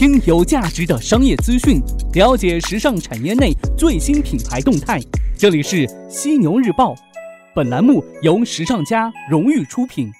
[0.00, 1.78] 听有价值的商业资讯，
[2.14, 4.98] 了解时尚产业内最新品牌动态。
[5.36, 6.94] 这里是犀牛日报，
[7.54, 10.10] 本栏目由时尚家荣誉出品。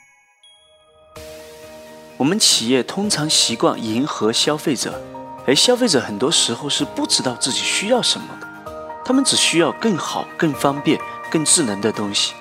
[2.19, 5.03] 我们企业通常习惯迎合消费者，
[5.47, 8.47] 而消费者很多时候是不知道自己需要什么的，
[9.03, 11.01] 他们只需要更好、更方便、
[11.31, 12.35] 更智能的东西。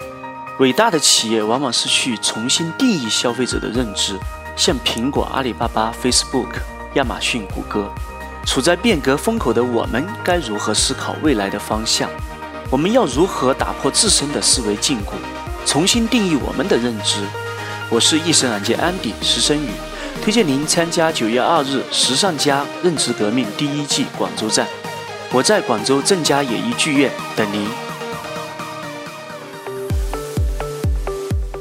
[0.60, 4.20] 伟大的企业往往是去重新定义消费者的认知，
[4.58, 6.50] 像苹果、阿里巴巴、Facebook、
[6.96, 7.90] 亚马逊、谷歌。
[8.46, 12.10] 处在变革风口的我们，该如何思考未来的方向？
[12.72, 15.14] 我们要如何打破自身的思维禁锢，
[15.66, 17.22] 重新定义我们的认知？
[17.90, 19.70] 我是易生软件安迪石生宇，
[20.24, 24.68] 推荐您参加九月二日时尚家认知革命第一季广州站。
[25.32, 27.89] 我在广州正佳演艺剧院等您。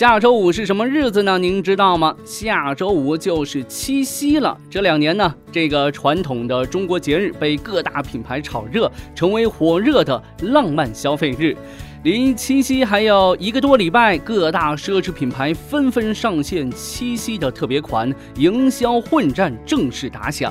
[0.00, 1.36] 下周五是什么日子呢？
[1.36, 2.16] 您知道吗？
[2.24, 4.56] 下周五就是七夕了。
[4.70, 11.54] 这两年呢，这个传统的中国节日被各大品牌炒热，成为火热的浪漫消费日。
[12.02, 20.50] 离七夕还有一个多礼拜，各大奢侈品牌纷纷上线七夕的特别款，营销混战正式打响。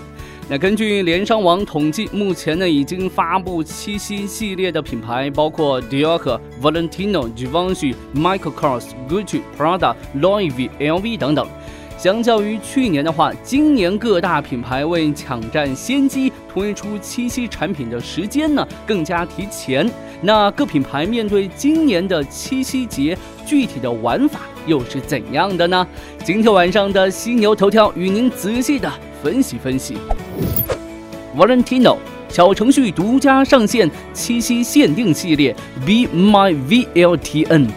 [0.52, 11.48] 那根据联商网统计，目前呢已经发布七夕系列的品牌包括 Dior、Valentino、Givenchy、Michael Kors、Gucci、Prada、Louis V、LV 等等。
[12.00, 19.88] 相较于去年的话，今年各大品牌为抢占先机推出七夕产品的时间呢更加提前。
[20.20, 25.88] 那各品牌面对今年的七夕节，具体的玩法又是怎样的呢？
[26.24, 28.92] 今天晚上的犀牛头条与您仔细的。
[29.22, 29.98] 分析分析
[31.36, 31.98] ，Valentino
[32.30, 37.68] 小程序独家上线七夕限定系列，Be My VLTN。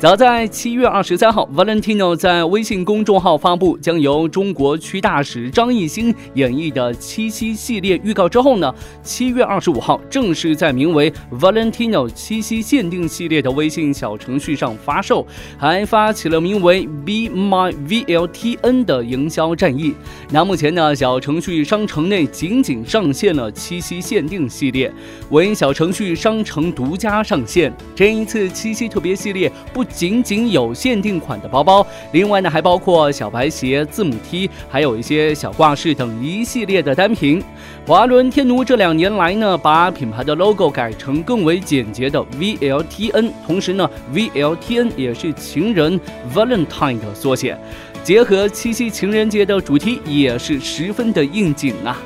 [0.00, 8.72] 早在七月二十三号，Valentino 在微信公众号发布将由中国区大使张艺兴演绎的七夕系列预告之后呢，
[9.02, 15.26] 七月二十五号正式在名为 Valentino 七夕限定系列的微信小程序上发售，
[15.58, 19.94] 还发起了名为 Be My VLTN 的营销战役。
[20.30, 24.92] 那目前呢，小程序商城内仅仅上线了七夕限定系列，
[25.30, 27.74] 为小程序商城独家上线。
[27.96, 29.87] 这一次七夕特别系列不。
[29.92, 37.42] 仅仅有限定款的包包，另外呢还包括小白鞋、字母 T，还有一些小挂饰等一系列的单品。
[37.86, 45.98] 华伦天奴这两年来呢，把品牌的 logo 改成更为简洁的 VLTN，同时呢 VLTN 也是情人
[46.34, 47.58] Valentine 的缩写，
[48.04, 51.98] 结合七夕情人节的主题，也是十分的应景啊。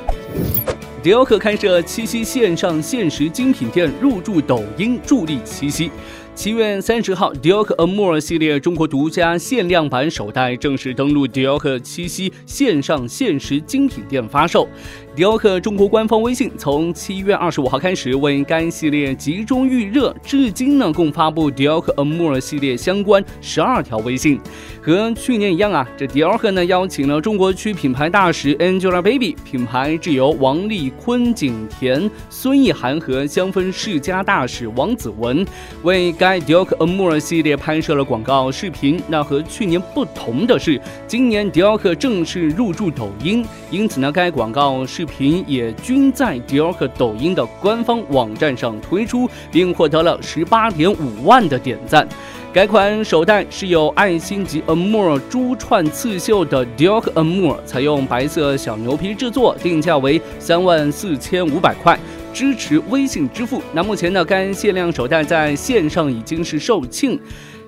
[1.03, 5.91] 迪奥克开设七夕线上限时精品店，入驻抖音助力七夕。
[6.35, 14.67] 七月三十号，Dior Amour 系列中国独家限量版手袋正式登陆 Dior 七夕线上限时精品店发售。
[15.15, 24.41] 迪奥克中国官方微信从七月二十五号开始为该系列集中预热，至今呢共发布迪奥克 Amour 系列相关十二条微信。
[24.81, 35.45] 和去年一样啊，这迪奥克呢邀请了中国区品牌大使 Angelababy、品牌挚友王丽坤、景甜、孙艺涵和香氛世家大使王子文，
[35.83, 38.99] 为该迪奥克 Amour 系列拍摄了广告视频。
[39.07, 45.02] 那和去年不同的是，今年迪奥克正式入驻抖音，因此呢该广告是。
[45.03, 52.07] 视频也均在迪奥克抖音的官方网站上推出，并获得了十八点五万的点赞。
[52.53, 61.99] 该款手袋是由爱心及 Amour 珠串刺绣的 Dior Amour，采用白色小牛皮制作，定价为三万四千五百块，
[62.33, 63.61] 支持微信支付。
[63.73, 67.19] 那目前呢，该限量手袋在线上已经是售罄。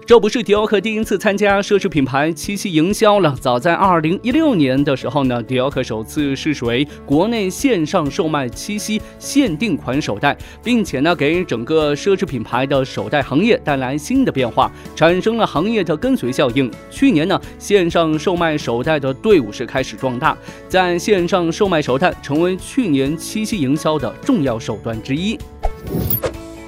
[0.08, 3.36] 这不是迪奥克第一次参加奢侈品牌七夕营销了。
[3.42, 16.72] 早在二零一六年的时候呢，迪奥克首次试水国内线上售卖七夕限定款手袋，并且呢，给整个奢侈品牌的手袋行业带来新的变化，产生了行业的跟随效应。
[16.92, 20.38] 去年呢，线上售卖手袋的队伍是开始壮大，
[20.70, 25.36] 在线上售卖手袋成为去年七夕营销的重要手段之一。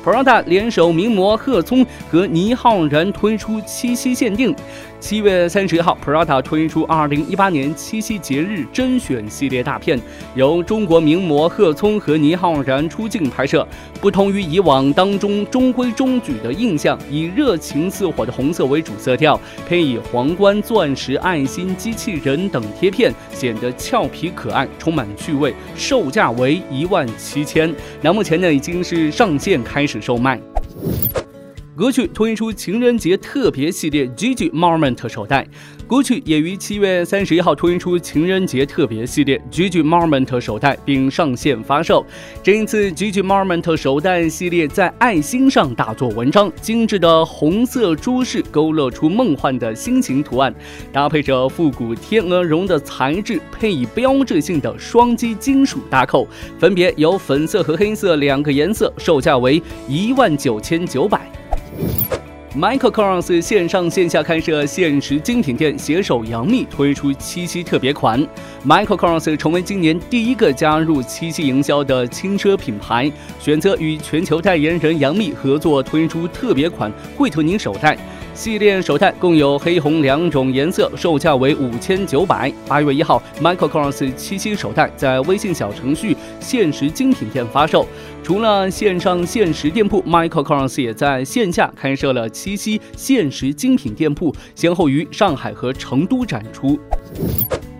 [0.08, 4.56] ，Prada 联手名模贺聪和倪浩然推出七夕限定。
[5.00, 10.00] 七月三十一号，Prada 推出二零一八年七夕节日甄选系列大片，
[10.34, 13.66] 由中国名模贺聪和倪浩然出镜拍摄。
[14.02, 25.54] 不同于以往当中中规中矩的印象，以热情似火的红色为主色调，配以皇冠、钻石、爱心、机器人等贴片，显得俏皮可爱，充满趣味。
[25.76, 27.74] 售价为一万七千。
[28.02, 30.42] 那目前呢，已经是上线开始售卖。
[31.78, 35.46] 国趣推出情人节特别系列 Gigi Moment 手袋。
[35.86, 42.04] 国趣也于七月三十一号推出情人节特别系列 Gigi Moment 手袋，并上线发售。
[42.42, 50.52] 这一次 Gigi Moment 手袋系列在爱心上大做文章，精致的红色珠饰勾勒出梦幻的心形图案，
[50.92, 56.28] 搭配着复古天鹅绒的材质，配以标志性的双击金属搭扣，
[56.58, 61.32] 分别有粉色和黑色两个颜色，售价为一万九千九百。
[62.58, 68.20] Michael Kors 线上线下开设限时精品店，携手杨幂推出七夕特别款。
[68.66, 77.96] Michael Kors 成为今年第一个加入七夕营销的轻奢品牌，选择与全球代言人杨幂合作推出特别款惠特尼手袋。
[78.38, 82.54] 系列手袋共有黑红两种颜色，售价为五千九百。
[82.68, 87.88] 八月一号，Michael Kors 七夕手袋在微信小程序限时精品店发售。
[88.24, 96.80] 除了线上限时店铺，Michael Kors 也在线下开设了七夕限时精品店铺，先后于上海和成都展出。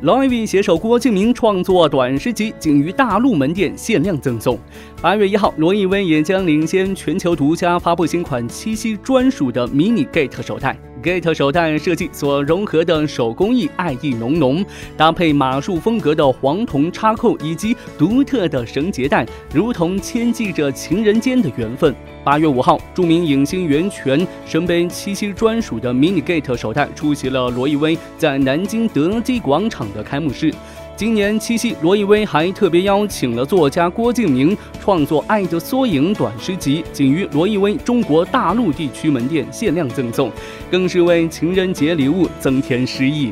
[0.04, 4.60] Loewe 携手郭敬明创作短诗集，仅于大陆门店限量赠送。
[5.02, 10.78] 八月一号，罗意威也将领先全球独家发布新款七夕专属的迷你 Gate 手袋。
[11.04, 14.66] Gate 手袋设计所融合的手工艺爱意浓浓，
[14.96, 21.96] 搭配马术风格的黄铜插扣以及独特的绳结带，如同牵系着情人间的缘分。
[22.24, 30.54] 八月五号，著名影星袁泉身背七夕专属的 mini Gate 手袋，出席了罗意威在南京德基广场的开幕式。
[30.98, 40.32] 今年七夕，罗意威还特别邀请了作家郭敬明创作《爱的缩影》短诗集，仅于罗意威中国大陆地区门店限量赠送，
[40.72, 43.32] 更是为情人节礼物增添诗意。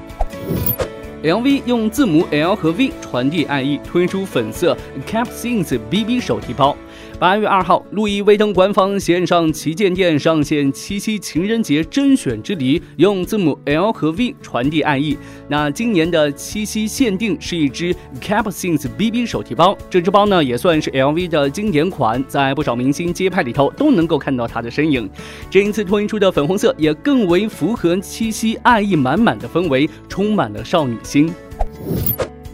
[1.23, 4.77] LV 用字母 L 和 V 传递爱意，推出粉色
[5.07, 6.77] Capsins BB 手提包。
[7.17, 15.17] 八月二号，路易威登官方线上旗舰店上线七夕情人节甄选之礼，用字母 L 和 V 传递爱意。
[15.47, 25.09] 那今年的七夕限定是一只 Capsins BB 手提包，这只包呢也算是 LV 的经典款，在不少明星街拍里头都能够看到它的身影。
[25.49, 31.33] 这一次推出的粉红色也更为符合七夕爱意满满的氛围，充满了少女心。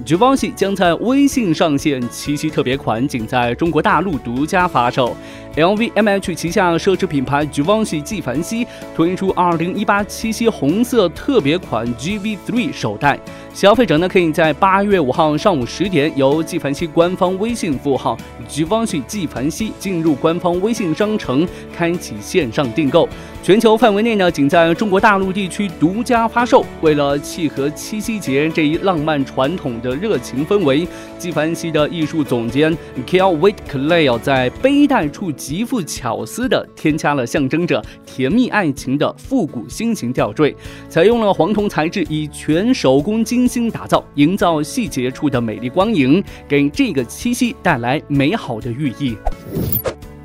[0.05, 5.15] Givenchy 将在微信上线七夕特别款，仅在中国大陆独家发售。
[5.55, 8.65] LVMH 旗下奢侈品牌 Givenchy 纪梵希
[8.95, 13.19] 推出2018七夕红色特别款 GV3 手袋，
[13.53, 18.17] 消费者呢可以在8月5号上午十点由纪梵希官方微信服务号
[18.49, 21.45] Givenchy 纪梵希进入官方微信商城，
[21.75, 23.07] 开启线上订购。
[23.43, 26.63] 全球范围内呢，仅在中国大陆地区独家发售。
[26.81, 30.87] 为了契合七夕节这一浪漫传统的热情氛围，
[31.17, 32.75] 纪梵希的艺术总监
[33.05, 40.55] k e l w i t Clay 在背带处极富巧思地添加了象征着甜蜜爱情的复古心形吊坠，
[40.87, 49.17] 采用了黄铜材质，以全手工精精心打造，营造细节处的美丽光影，给这个七夕带来美好的寓意。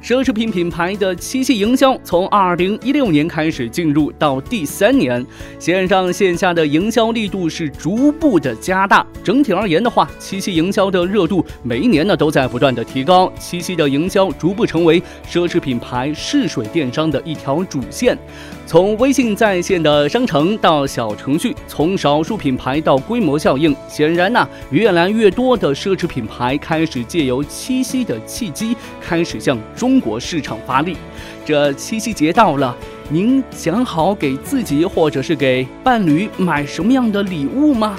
[0.06, 5.26] 奢侈品品牌的七夕营销从二零一六年开始进入到第三年，
[5.58, 9.04] 线上线下的营销力度是逐步的加大。
[9.24, 18.16] 整体而言的话，七夕营销的热度每一年呢都在不断的提高，七夕的营销逐步成为奢侈品牌试水电商的一条主线。
[18.64, 30.94] 从微信在线的商城到小程序，从少数品牌到规模效应，显然呢，越来越多的奢侈品牌开始借由七夕的契机，开始向中中国市场发力。
[31.42, 32.76] 这七夕节到了，
[33.08, 37.98] 您想好给自己或者是给伴侣买什么样的礼物吗？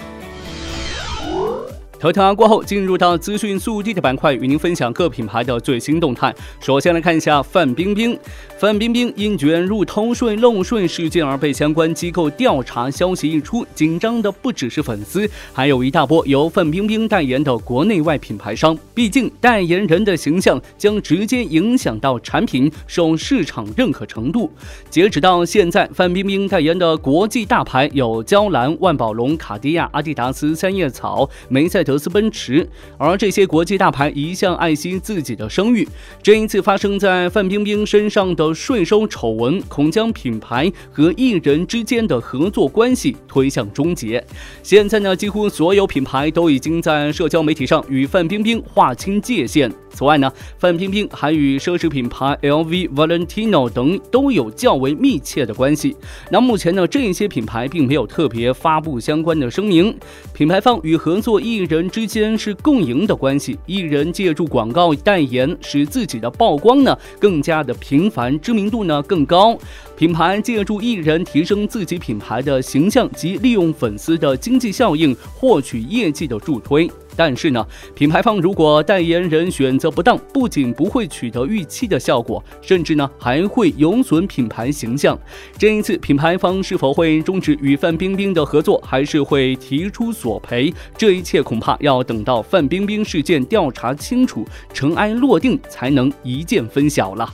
[2.00, 6.32] 头条过后，进入到资讯速递的板块，与您分享各品牌的最新动态。
[6.60, 8.16] 首先来看一下范冰冰。
[8.60, 18.76] 范冰冰因卷入偷税漏税事件而被相关机构调查，消息一出，紧张的不只是粉丝，还有一大波由范冰冰代言的国内外品牌商。
[18.96, 24.52] 毕竟，代言人的形象将直接影响到产品受市场认可程度。
[24.90, 32.68] 截止到现在，范冰冰代言的国际大牌有娇兰、万宝龙、卡地亚、阿迪达斯、三叶草、梅赛德斯奔驰。
[32.98, 35.88] 而这些国际大牌一向爱惜自己的声誉，
[36.24, 38.47] 这一次发生在范冰冰身上的。
[38.54, 44.24] 税收丑闻恐将品牌和艺人之间的合作关系推向终结。
[44.64, 49.72] 现在呢，几乎所有品牌都已经在社交媒体上与范冰冰划清界限。
[49.90, 55.96] 此外呢，范冰冰还与奢侈品牌 LV、Valentino 等都有较为密切的关系。
[56.30, 59.96] 那目前呢，这些品牌并没有特别发布相关的声明。
[60.34, 68.37] 品牌方与合作艺人之间是共赢的关系，艺人借助广告代言，使自己的曝光呢更加的频繁。
[68.40, 69.58] 知名度呢更高，
[69.98, 76.90] 品牌借助艺人提升自己品牌的形象及利用粉丝的经济效应获取业绩的助推。
[77.16, 77.66] 但是呢，
[77.96, 85.18] 品牌方如果代言人选择不当，不仅不会取得预期的效果，甚至呢还会有损品牌形象。
[85.58, 90.72] 这一次，品牌方是否会终止与范冰冰的合作，还是会提出索赔？
[90.96, 97.28] 这一切恐怕要等到范冰冰事件调查清楚、尘埃落定，才能一见分晓了。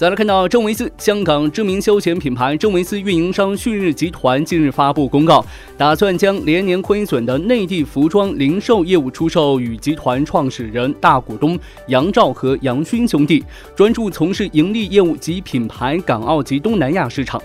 [0.00, 5.44] 再来看到真维斯，香港知名休闲品牌真维斯运营商旭日集团近日发布公告，
[5.76, 13.44] 打算将连年亏损的内地服装零售业务出售与集团创始人、大股东杨兆和杨勋兄弟，
[13.76, 17.38] 专注从事盈利业务及品牌港澳及东南亚市场。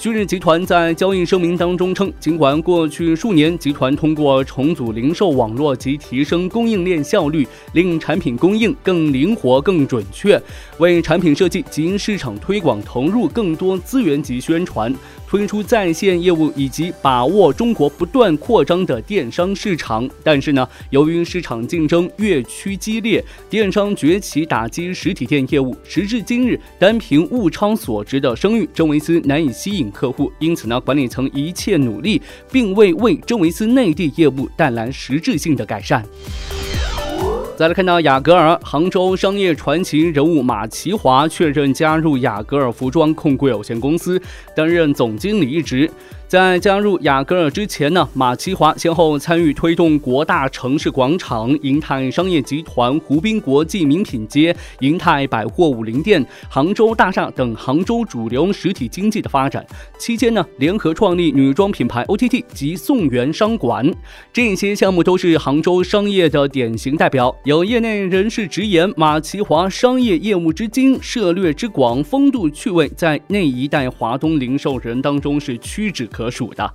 [0.00, 10.40] 旭日集团在交易声明当中称，尽管过去数年集团通过重组零售网络及提升供应链效率，令产品供应更灵活、更准确，
[10.78, 14.94] 为产品设计及市场推广投入更多资源及宣传。
[15.28, 30.32] 推出在线业务以及把握中国不断扩张的电商市场，但是呢，由于市场竞争越趋激烈，电商崛起打击实体店业务，时至今日，单凭物超所值的声誉，真维斯难以吸引客户。
[30.38, 36.02] 因此呢，管理层一切努力，并未为真维斯内地业务带来实质性的改善。
[37.58, 44.22] 再来看到雅戈尔，杭州商业传奇人物马奇华确认加入雅戈尔服装控股有限公司，
[44.54, 45.90] 担任总经理一职。
[46.28, 59.66] 在加入雅戈尔之前呢，马奇华先后参与推动国大城市广场、银泰商业集团、湖滨国际名品街、银泰百货武林店、杭州大厦等杭州主流实体经济的发展。
[59.98, 63.90] 期间呢，联合创立女装品牌 OTT 及宋元商馆，
[64.30, 67.34] 这些项目都是杭州商业的典型代表。
[67.44, 76.17] 有业内人士直言，马奇华商业业务之精、涉略之广、风度趣味，在那一代华东零售人当中是屈指可。
[76.18, 76.74] 可数的。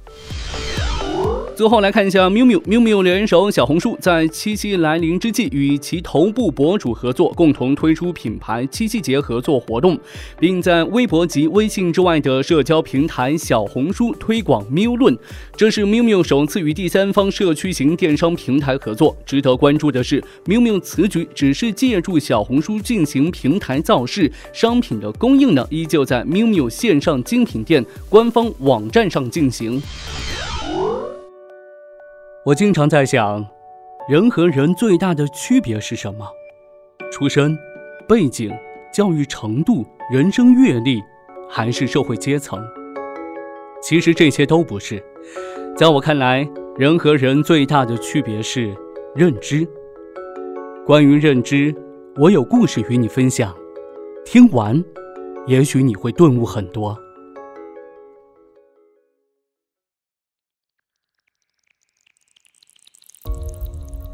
[1.56, 9.98] 最后来看一下，miu miu miu miu 联手小红书，在七夕来临之际，与其头部博主合作，共同推出品牌七夕节合作活动，
[10.40, 15.16] 并在微博及微信之外的社交平台小红书推广 miu 论。
[15.56, 19.16] 这是 miu miu 首次与第三方社区型电商平台合作。
[19.26, 29.82] 值得关注的是，miu miu 此举只是借助小红书进行平台造势，商品的供应呢，依旧在 miu miu 线上精品店官方网站上进行。
[32.46, 33.46] 我经常在想，
[34.10, 36.28] 人和人最大的区别是什么？
[37.10, 37.58] 出身、
[38.06, 38.52] 背景、
[38.94, 41.02] 教育程度、人生阅历，
[41.50, 42.62] 还是社会阶层？
[43.82, 45.02] 其实这些都不是。
[45.78, 46.46] 在我看来，
[46.76, 48.76] 人和人最大的区别是
[49.16, 49.66] 认知。
[50.86, 51.74] 关于认知，
[52.18, 53.56] 我有故事与你分享。
[54.26, 54.84] 听完，
[55.48, 56.98] 也许你会顿悟很多。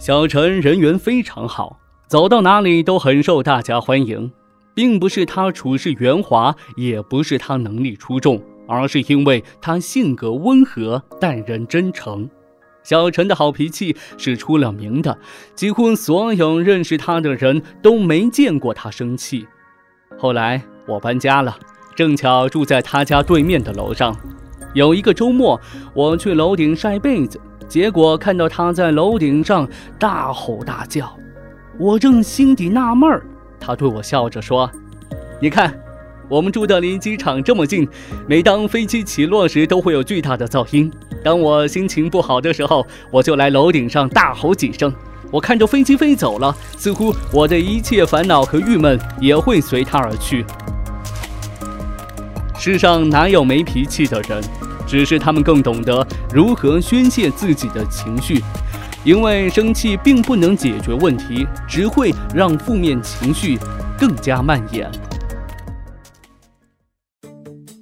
[0.10, 4.32] 小陈人缘非常好，走到哪里都很受大家欢迎，
[4.74, 12.28] 并不是他处事圆滑，也不是他能力出众，而是因为他性格温和，待人真诚。
[12.82, 15.16] 小陈的好脾气是出了名的，
[15.54, 19.46] 几乎所有认识他的人都没见过他生气。
[20.18, 21.56] 后来我搬家了，
[21.96, 24.18] 正巧住在他家对面的楼上。
[24.74, 25.62] 有一个周末，
[25.94, 27.40] 我去楼顶晒被子。
[27.70, 31.16] 结果看到他在楼顶上大吼大叫，
[31.78, 33.24] 我正心底纳闷儿，
[33.60, 34.70] 他对我笑着说
[35.40, 35.80] ：“你看，
[36.28, 37.88] 我们住的离机场这么近，
[38.28, 40.92] 每当飞机起落时都会有巨大的噪音。
[41.24, 44.92] 当我心情不好的时候，我就来楼顶上大吼几声。
[45.32, 50.44] 我看着飞机飞走了，似乎我的一切烦恼和郁闷也会随它而去。
[52.58, 54.42] 世上哪有没脾气的人？
[54.90, 58.44] 只是他们更懂得如何宣泄自己的情绪，
[59.04, 63.60] 因为生气并不能解决问题，只会让负面情绪
[64.00, 64.90] 更加蔓延。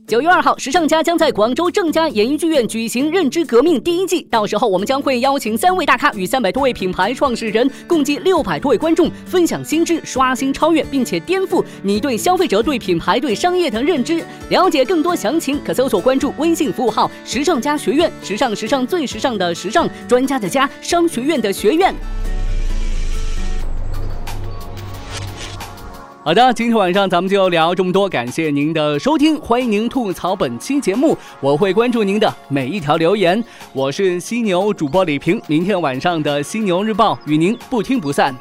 [0.07, 14.23] 九月二号，时尚家将在广州正佳演艺剧院举行《认知革命》第一季，到时候我们将会邀请三位大咖与三百多位品牌创始人，共计六百多位观众，分享新知，刷新、超越，并且颠覆你对消费者、对品牌、对商业的认知。
[14.47, 21.93] 了解更多详情，可搜索关注微信服务号“时尚家学院”，时尚时尚最时尚的时尚，专家的家，商学院的学院。
[26.27, 33.41] 好的，今天晚上咱们就聊这么多，感谢您的收听，欢迎您吐槽本期节目，我会关注您的每一条留言。
[33.71, 38.35] 我是犀牛主播李平，明天晚上的犀牛日报与您不听不散。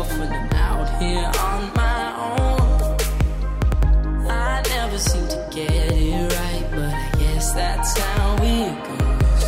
[0.00, 2.96] myself when I'm out here on my own.
[4.28, 9.44] I never seem to get it right, but I guess that's how it goes.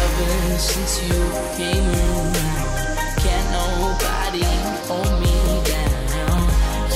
[0.00, 1.18] Ever since you
[1.56, 2.34] came around,
[3.22, 4.44] can't nobody
[4.88, 5.36] hold me
[5.74, 6.38] down.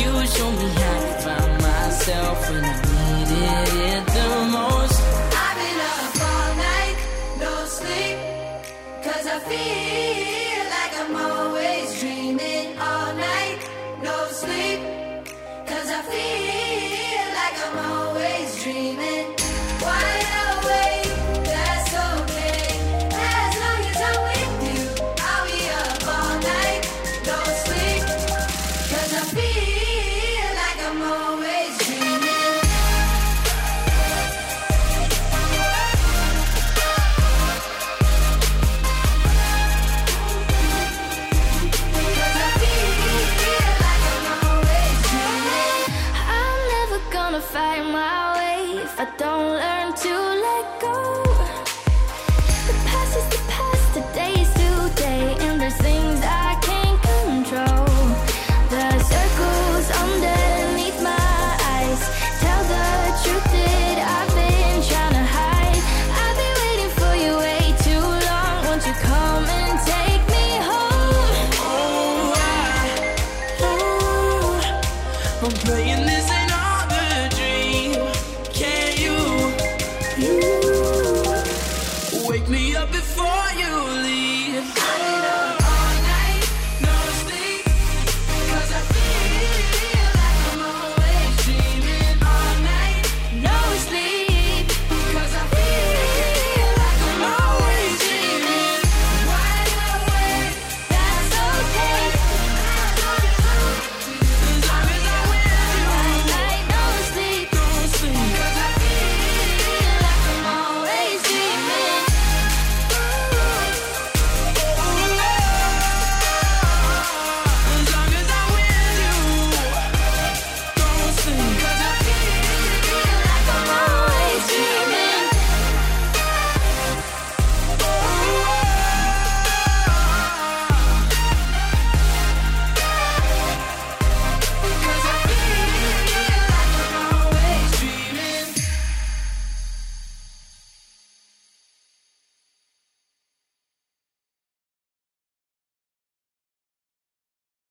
[0.00, 4.98] You show me how to find myself when I needed it the most.
[5.44, 6.96] I've been up all night,
[7.40, 8.16] no sleep,
[9.02, 10.25] cause I feel.
[48.98, 49.35] I don't